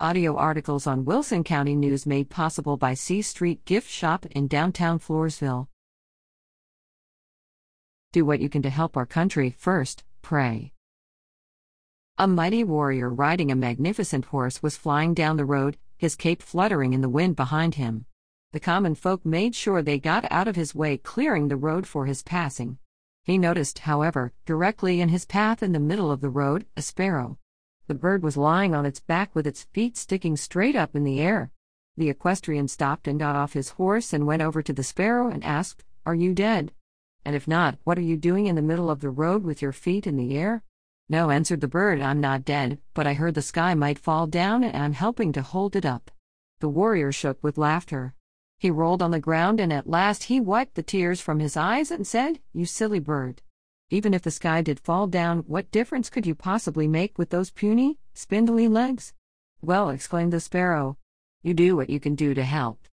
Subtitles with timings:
[0.00, 4.98] Audio articles on Wilson County News made possible by C Street Gift Shop in downtown
[4.98, 5.68] Floresville.
[8.12, 9.54] Do what you can to help our country.
[9.56, 10.72] First, pray.
[12.18, 16.92] A mighty warrior riding a magnificent horse was flying down the road, his cape fluttering
[16.92, 18.06] in the wind behind him.
[18.52, 22.06] The common folk made sure they got out of his way, clearing the road for
[22.06, 22.78] his passing.
[23.22, 27.38] He noticed, however, directly in his path in the middle of the road, a sparrow.
[27.86, 31.20] The bird was lying on its back with its feet sticking straight up in the
[31.20, 31.50] air.
[31.96, 35.44] The equestrian stopped and got off his horse and went over to the sparrow and
[35.44, 36.72] asked, Are you dead?
[37.24, 39.72] And if not, what are you doing in the middle of the road with your
[39.72, 40.62] feet in the air?
[41.10, 44.64] No, answered the bird, I'm not dead, but I heard the sky might fall down
[44.64, 46.10] and I'm helping to hold it up.
[46.60, 48.14] The warrior shook with laughter.
[48.58, 51.90] He rolled on the ground and at last he wiped the tears from his eyes
[51.90, 53.42] and said, You silly bird.
[53.94, 57.52] Even if the sky did fall down, what difference could you possibly make with those
[57.52, 59.12] puny, spindly legs?
[59.62, 60.96] Well, exclaimed the sparrow,
[61.44, 62.88] you do what you can do to help.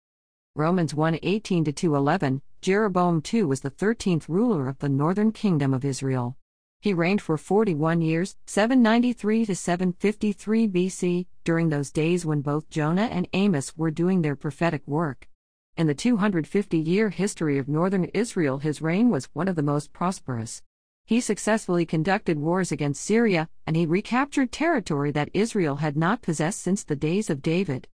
[0.54, 5.72] Romans 1 18 2 11, Jeroboam II was the 13th ruler of the northern kingdom
[5.72, 6.36] of Israel.
[6.82, 13.08] He reigned for 41 years, 793 to 753 BC, during those days when both Jonah
[13.10, 15.30] and Amos were doing their prophetic work.
[15.78, 19.94] In the 250 year history of northern Israel, his reign was one of the most
[19.94, 20.60] prosperous.
[21.10, 26.60] He successfully conducted wars against Syria, and he recaptured territory that Israel had not possessed
[26.60, 27.88] since the days of David.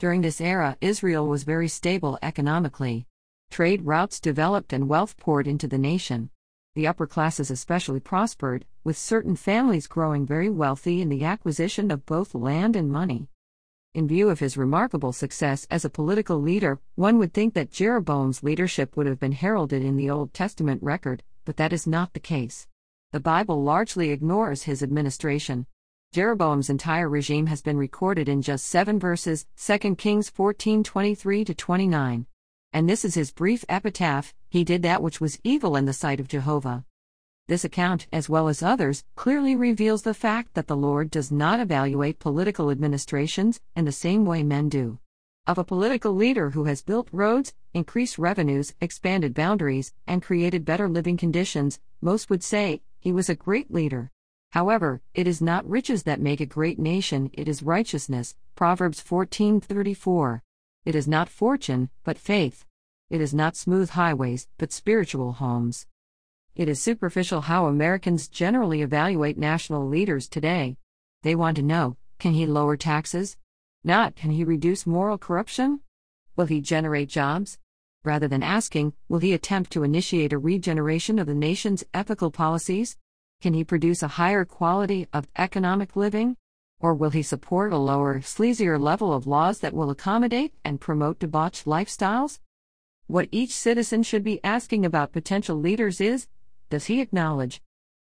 [0.00, 3.06] During this era, Israel was very stable economically.
[3.48, 6.30] Trade routes developed and wealth poured into the nation.
[6.74, 12.06] The upper classes especially prospered, with certain families growing very wealthy in the acquisition of
[12.06, 13.28] both land and money.
[13.94, 18.42] In view of his remarkable success as a political leader, one would think that Jeroboam's
[18.42, 22.20] leadership would have been heralded in the Old Testament record, but that is not the
[22.20, 22.66] case.
[23.10, 25.66] The Bible largely ignores his administration.
[26.12, 32.26] Jeroboam's entire regime has been recorded in just seven verses 2 Kings 14 23 29.
[32.74, 36.20] And this is his brief epitaph He did that which was evil in the sight
[36.20, 36.84] of Jehovah.
[37.46, 41.60] This account, as well as others, clearly reveals the fact that the Lord does not
[41.60, 44.98] evaluate political administrations in the same way men do
[45.48, 50.90] of a political leader who has built roads, increased revenues, expanded boundaries, and created better
[50.90, 54.10] living conditions, most would say, he was a great leader.
[54.50, 58.36] However, it is not riches that make a great nation, it is righteousness.
[58.56, 60.42] Proverbs 14:34.
[60.84, 62.66] It is not fortune, but faith.
[63.08, 65.86] It is not smooth highways, but spiritual homes.
[66.56, 70.76] It is superficial how Americans generally evaluate national leaders today.
[71.22, 73.38] They want to know can he lower taxes?
[73.84, 75.80] Not, can he reduce moral corruption?
[76.36, 77.58] Will he generate jobs?
[78.04, 82.96] Rather than asking, will he attempt to initiate a regeneration of the nation's ethical policies?
[83.40, 86.36] Can he produce a higher quality of economic living?
[86.80, 91.18] Or will he support a lower, sleazier level of laws that will accommodate and promote
[91.18, 92.40] debauched lifestyles?
[93.06, 96.26] What each citizen should be asking about potential leaders is
[96.70, 97.62] Does he acknowledge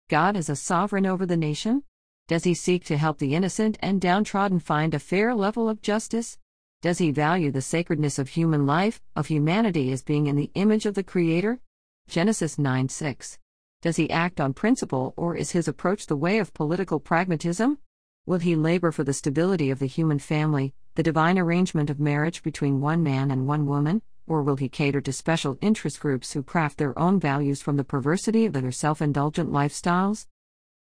[0.09, 1.83] God as a sovereign over the nation?
[2.29, 6.37] Does he seek to help the innocent and downtrodden find a fair level of justice?
[6.81, 10.85] Does he value the sacredness of human life, of humanity as being in the image
[10.85, 11.59] of the Creator?
[12.07, 13.39] Genesis 9 6.
[13.81, 17.77] Does he act on principle or is his approach the way of political pragmatism?
[18.25, 22.41] Will he labor for the stability of the human family, the divine arrangement of marriage
[22.41, 26.41] between one man and one woman, or will he cater to special interest groups who
[26.41, 30.27] craft their own values from the perversity of their self indulgent lifestyles?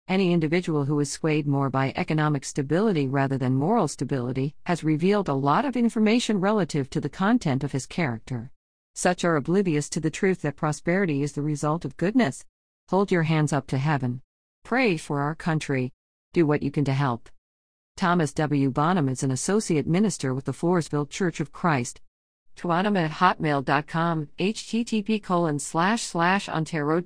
[0.09, 5.29] Any individual who is swayed more by economic stability rather than moral stability has revealed
[5.29, 8.51] a lot of information relative to the content of his character.
[8.95, 12.45] Such are oblivious to the truth that prosperity is the result of goodness.
[12.91, 14.21] Hold your hands up to heaven.
[14.65, 15.93] Pray for our country.
[16.33, 17.29] Do what you can to help.
[17.97, 18.71] Thomas W.
[18.71, 22.01] Bonham is an associate minister with the Floresville Church of Christ.
[22.57, 27.01] Twanum at hotmail.com, http colon slash slash ontario.